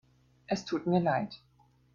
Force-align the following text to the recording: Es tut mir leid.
Es 0.47 0.65
tut 0.65 0.87
mir 0.87 0.99
leid. 0.99 1.39